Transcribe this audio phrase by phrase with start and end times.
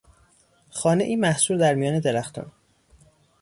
[0.69, 2.51] خانهای محصور در میان درختان